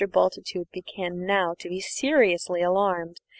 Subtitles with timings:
[0.11, 3.21] Bultitude began now to be seriously alarmed.